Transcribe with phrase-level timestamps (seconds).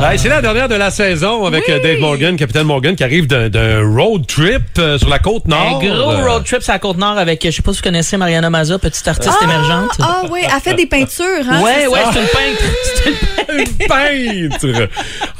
[0.00, 3.26] Hey, c'est la dernière de la saison avec euh, Dave Morgan, capitaine Morgan, qui arrive
[3.26, 5.80] d'un- road trip euh, sur la côte nord.
[5.82, 8.16] Un gros Euh, road trip sur la Côte-Nord avec, je sais pas si vous connaissez
[8.16, 9.90] Mariana Maza, petite artiste émergente.
[10.00, 11.62] Ah oui, elle fait des peintures, hein?
[11.62, 13.18] ouais, c'est ouais, c'est une peintre.
[13.48, 14.88] C'est une peintre!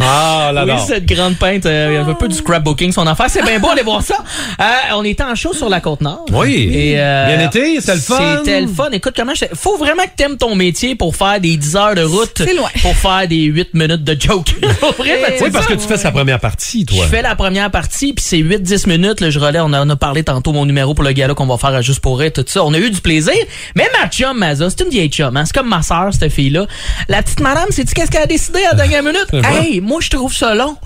[0.00, 0.78] Ah, là, Oui, là.
[0.78, 3.26] cette grande peintre, euh, un peu du scrapbooking, son affaire.
[3.28, 4.16] C'est bien beau, allez voir ça.
[4.58, 6.24] Euh, on était en show sur la Côte-Nord.
[6.32, 6.70] Oui.
[6.72, 8.36] Et, euh, Bien été, c'était le fun.
[8.38, 8.88] C'était le fun.
[8.92, 9.44] Écoute, comment je...
[9.54, 12.32] Faut vraiment que t'aimes ton métier pour faire des 10 heures de route.
[12.38, 12.70] C'est loin.
[12.80, 14.37] Pour faire des 8 minutes de joke.
[14.80, 17.04] Pour vrai, fait, Oui, parce que tu fais sa première partie, toi.
[17.04, 19.20] Je fais la première partie, puis c'est 8-10 minutes.
[19.20, 21.56] Le je relais, on en a parlé tantôt, mon numéro pour le gala qu'on va
[21.56, 22.64] faire à Juste pour rire, tout ça.
[22.64, 23.34] On a eu du plaisir.
[23.74, 25.36] Mais ma chum, Maza, c'est une vieille chum.
[25.36, 25.44] Hein?
[25.44, 26.66] C'est comme ma soeur, cette fille-là.
[27.08, 29.28] La petite madame, sais-tu qu'est-ce qu'elle a décidé à la dernière minute?
[29.32, 30.76] hey, moi, je trouve ça long.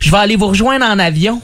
[0.00, 1.40] Je vais aller vous rejoindre en avion.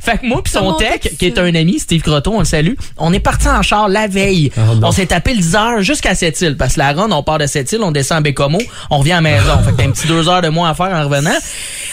[0.00, 2.74] Fait que moi puis son tech, qui est un ami, Steve Croton, on le salue,
[2.96, 4.50] on est parti en char la veille.
[4.56, 4.88] Oh non.
[4.88, 6.56] on s'est tapé le 10 heures jusqu'à Sept-Îles.
[6.56, 8.58] Parce que la run, on part de Sept-Îles, on descend à Bécomo,
[8.90, 9.58] on revient à la maison.
[9.64, 11.36] fait que t'as un petit deux heures de moins à faire en revenant.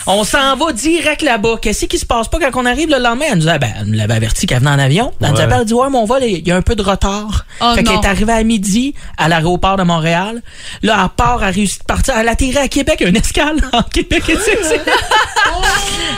[0.07, 1.55] On s'en va direct là-bas.
[1.61, 3.25] Qu'est-ce qui se passe pas quand on arrive le lendemain?
[3.31, 5.11] Elle nous, a, ben, elle nous l'avait averti qu'elle venait en avion.
[5.21, 7.45] Elle nous appelle, elle dit, ouais, mon vol, il y a un peu de retard.
[7.61, 10.41] Oh fait qu'elle est arrivée à midi à l'aéroport de Montréal.
[10.83, 12.13] Là, elle part, elle a réussi de partir.
[12.17, 14.23] Elle a atterri à Québec, une escale en Québec.
[14.27, 14.81] c'est-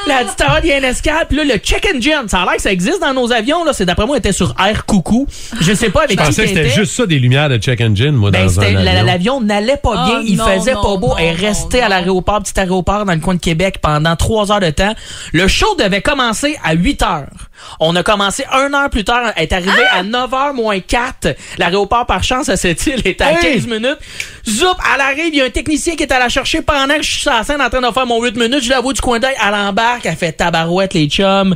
[0.07, 1.25] La dit, Ah, il y a une escale.
[1.27, 3.63] Puis là, le check engine, ça a l'air que ça existe dans nos avions.
[3.63, 5.27] Là, c'est d'après moi, était sur Air Coucou.
[5.61, 7.79] Je sais pas avec Je qui pensais que c'était juste ça, des lumières de check
[7.81, 9.05] engine, moi, Ben, dans c'était- un la- avion.
[9.05, 11.79] l'avion n'allait pas bien, Oh, il non, faisait non, pas beau, non, elle non, restait
[11.81, 11.89] à non.
[11.89, 14.93] l'aéroport, petit aéroport dans le coin de Québec pendant trois heures de temps.
[15.33, 17.27] Le show devait commencer à 8 heures.
[17.79, 19.99] On a commencé un heure plus tard, elle est arrivée Ah!
[19.99, 21.35] à 9 h moins 4.
[21.57, 23.55] L'aéroport, par chance, à cette île, est à Hey!
[23.55, 23.97] 15 minutes.
[24.47, 27.01] Zoup, elle arrive, il y a un technicien qui est allé la chercher pendant que
[27.03, 28.63] je suis sur la scène en train de faire mon 8 minutes.
[28.63, 31.55] Je la vois du coin d'œil, elle embarque, elle fait tabarouette, les chums.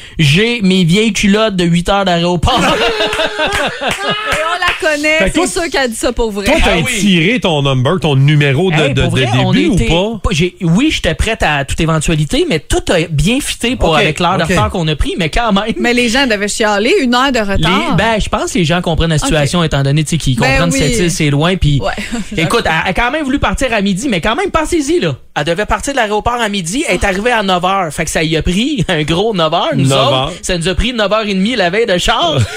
[0.19, 2.59] J'ai mes vieilles culottes de 8 heures d'aéroport.
[2.61, 6.45] Et on la connaît, c'est toi- sûr qu'elle dit ça pour vrai.
[6.45, 6.99] Toi, t'as Ah oui.
[6.99, 10.29] tiré ton number, ton numéro de, Hey, de- de vrai, début était- ou pas?
[10.31, 14.37] j'ai- oui, j'étais prête à toute éventualité, mais tout a bien fité pour avec l'heure
[14.37, 14.49] de ok.
[14.49, 15.73] retard qu'on a pris, mais quand même.
[15.77, 17.95] Mais les gens devaient chialer une heure de les- retard.
[17.95, 20.79] ben, je pense que les gens comprennent la situation étant donné qu'ils Ben comprennent oui.
[20.79, 21.55] cette île, c'est loin.
[21.55, 21.93] Puis, Ouais.
[22.37, 25.15] écoute, elle a quand même voulu partir à midi, mais quand même, pensez-y, là.
[25.35, 27.91] Elle devait partir de l'aéroport à midi, elle est arrivée à 9 h.
[27.91, 29.75] Fait que ça y a pris un gros 9 h.
[29.75, 32.37] Nous 9 autres, ça nous a pris 9h30 la veille de char.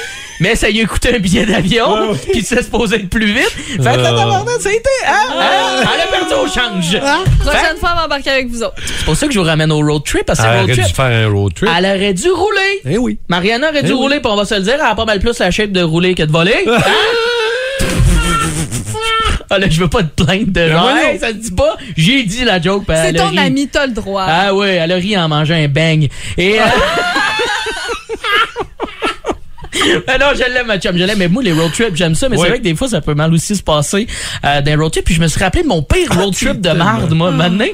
[0.41, 3.49] Mais ça y a coûté un billet d'avion, puis ça se posait être plus vite.
[3.51, 4.03] Fait que la Euh.
[4.17, 6.99] tabarnak, ça a été, hein, hein, elle a perdu au change.
[7.39, 8.75] Prochaine fois, on va embarquer avec vous autres.
[8.85, 10.83] C'est pour ça que je vous ramène au road trip, parce que Elle aurait dû
[10.93, 11.71] faire un road trip.
[11.79, 12.81] Elle aurait dû rouler.
[12.85, 13.21] Eh oui.
[13.29, 13.99] Mariana aurait dû Eh oui.
[13.99, 15.83] rouler, puis on va se le dire, elle a pas mal plus la shape de
[15.83, 16.65] rouler que de voler.
[16.67, 16.81] Hein?
[19.51, 21.09] ah là, je veux pas te plaindre de genre, voyons.
[21.11, 21.77] hey, ça se dit pas.
[21.97, 24.25] J'ai dit la joke, C'est elle a ton ami, t'as le droit.
[24.27, 26.09] Ah oui, elle a ri en mangeant un bang.
[26.39, 26.59] Et...
[26.59, 26.63] euh,
[30.07, 31.19] Ben non, je l'aime, ma chum, je l'aime.
[31.19, 32.29] Mais moi, les road trips, j'aime ça.
[32.29, 32.43] Mais Oui.
[32.43, 34.07] c'est vrai que des fois, ça peut mal aussi se passer
[34.45, 35.05] euh, d'un road trip.
[35.05, 37.31] Puis je me suis rappelé de mon pire road trip de marde, moi.
[37.31, 37.65] Maintenant,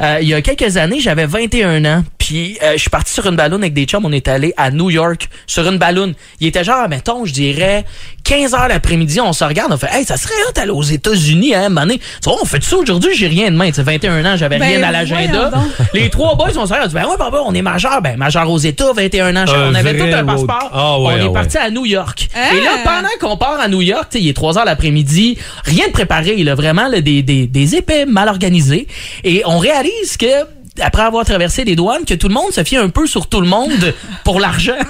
[0.00, 2.04] euh, il y a quelques années, j'avais 21 ans.
[2.18, 4.04] Puis euh, je suis parti sur une balloune avec des chums.
[4.04, 6.14] On est allé à New York sur une balloune.
[6.40, 7.84] Il était genre, mettons, je dirais
[8.24, 9.20] 15 heures l'après-midi.
[9.20, 11.98] On se regarde, on fait, hey, ça serait hot d'aller aux États-Unis, hein, mané.
[11.98, 13.68] Tu vois, on fait ça aujourd'hui, j'ai rien de main.
[13.68, 15.50] Tu sais, 21 ans, j'avais Ben, rien à l'agenda.
[15.94, 16.50] Les trois boys.
[16.56, 18.02] On dit, ben ouais, papa, on est majeur.
[18.02, 19.44] Ben, majeur aux États, 21 ans.
[19.70, 20.70] On avait tout un passeport.
[20.72, 21.32] Ah ouais, on ah est ouais.
[21.58, 22.28] À New York.
[22.34, 22.54] Ah.
[22.54, 25.92] Et là, pendant qu'on part à New York, il est 3 heures l'après-midi, rien de
[25.92, 28.86] préparé, là, vraiment là, des, des, des épais mal organisés.
[29.24, 30.26] Et on réalise que
[30.80, 33.40] après avoir traversé les douanes, que tout le monde se fie un peu sur tout
[33.40, 33.92] le monde
[34.24, 34.76] pour l'argent.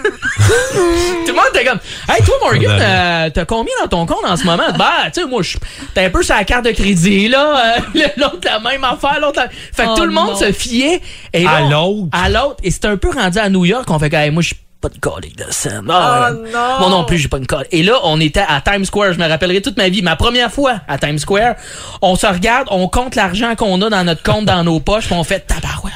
[0.45, 1.79] tout le monde était comme,
[2.11, 4.65] hey, toi, Morgan, euh, t'as combien dans ton compte en ce moment?
[4.79, 5.57] Bah, tu sais, moi, je-
[5.95, 7.77] t'es un peu sur la carte de crédit, là.
[7.95, 9.41] Euh, l'autre, la même affaire, l'autre.
[9.41, 10.37] la- Fait que Oh tout le monde non.
[10.37, 11.01] se fiait.
[11.33, 12.09] Et là, À l'autre.
[12.13, 12.57] À l'autre.
[12.63, 14.57] Et c'est un peu rendu à New York, on fait que, hey, moi, je suis
[14.81, 15.87] pas de collègue de scène.
[15.91, 16.51] Ah, ouais.
[16.53, 17.67] Moi non plus, j'ai pas une colle.
[17.73, 19.13] Et là, on était à Times Square.
[19.13, 20.03] Je me rappellerai toute ma vie.
[20.03, 21.57] Ma première fois à Times Square.
[22.01, 25.15] On se regarde, on compte l'argent qu'on a dans notre compte, dans nos poches, puis
[25.15, 25.95] on fait tabarouette.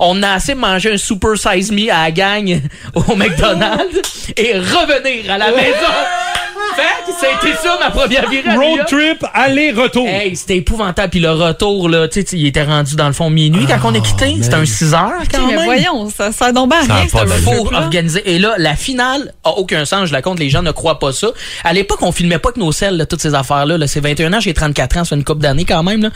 [0.00, 2.60] On a assez mangé un Super Size Me à la gang
[2.94, 6.27] au McDonald's et revenir à la maison.
[7.20, 10.06] C'était ça ma première virée Road trip, aller-retour.
[10.06, 11.10] Hey, c'était épouvantable.
[11.10, 13.94] Puis le retour, là, tu sais, il était rendu dans le fond minuit quand on
[13.94, 14.36] a quitté.
[14.40, 15.64] C'était un 6 heures quand mais même.
[15.64, 18.22] voyons, ça, ça tombe à Ça rien, road faut organiser.
[18.24, 20.06] Et là, la finale a aucun sens.
[20.06, 21.28] Je la compte, les gens ne croient pas ça.
[21.64, 23.78] À l'époque, on filmait pas que nos selles, là, toutes ces affaires-là.
[23.78, 23.86] Là.
[23.86, 26.02] C'est 21 ans, j'ai 34 ans, c'est une couple d'années quand même.
[26.02, 26.10] Là.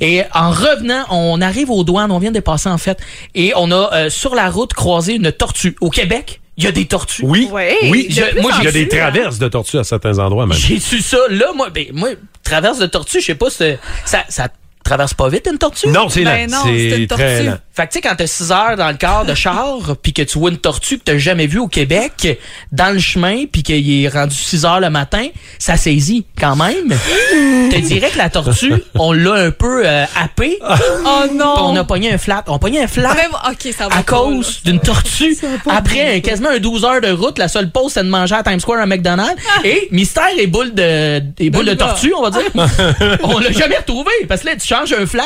[0.00, 2.98] Et en revenant, on arrive aux douanes, on vient de dépasser en fait,
[3.34, 5.76] et on a euh, sur la route croisé une tortue.
[5.80, 7.22] Au Québec, il y a des tortues.
[7.24, 7.48] Oui.
[7.52, 8.08] Ouais, oui.
[8.08, 8.88] de Je- plus moi, Il y a des hein.
[8.90, 10.56] traverses de tortues à certains endroits, même.
[10.56, 11.18] J'ai su ça.
[11.30, 12.10] Là, moi, ben, moi,
[12.42, 14.48] traverse de tortue, je sais pas, c'est- ça, ça
[14.86, 15.88] traverse pas vite une tortue?
[15.88, 16.56] Non, c'est Ben lent.
[16.58, 17.46] non, c'est très tortue.
[17.46, 17.58] lent.
[17.74, 20.22] Fait que tu sais, quand t'as 6 heures dans le quart de char, puis que
[20.22, 22.38] tu vois une tortue que t'as jamais vue au Québec,
[22.72, 25.26] dans le chemin, puis qu'il est rendu 6 heures le matin,
[25.58, 26.88] ça saisit quand même.
[27.70, 31.54] te dirais que la tortue, on l'a un peu euh, happée, Oh non!
[31.58, 32.44] on a pogné un flat.
[32.46, 35.36] On a pogné un flat Mais bon, ok, ça va à cause d'une tortue.
[35.68, 38.42] Après un- quasiment un 12 heures de route, la seule pause, c'est de manger à
[38.42, 39.34] Times Square à McDonald's.
[39.64, 42.42] Et mystère et boule de, et boule de tortue, on va dire.
[43.22, 44.10] on l'a jamais retrouvé.
[44.28, 45.24] Parce que là, tu changes un flat,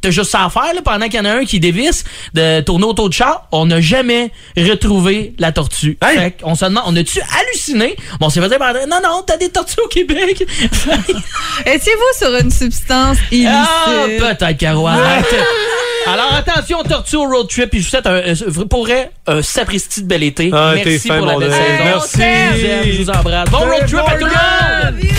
[0.00, 2.04] t'as juste ça à faire, là, pendant qu'il y en a un qui dévisse
[2.34, 3.46] de tourner autour de char.
[3.52, 5.96] On n'a jamais retrouvé la tortue.
[6.02, 6.18] Hey!
[6.18, 7.96] Fait qu'on se demande, on a-tu halluciné?
[8.20, 10.44] Bon, on s'est fait dire, par- non, non, t'as des tortues au Québec.
[11.66, 13.50] Étiez-vous sur une substance illicite?
[13.52, 15.34] Ah, peut-être, Carouette.
[16.06, 17.74] Alors, attention, tortue au road trip.
[17.74, 20.50] Et je vous souhaite, un, un- pour vrai, un sapristi de bel été.
[20.52, 21.84] Ah, Merci fin, pour la belle saison.
[21.84, 22.18] Merci.
[22.18, 23.50] Je vous aime, je vous embrasse.
[23.50, 25.17] Bon road trip à tout le monde!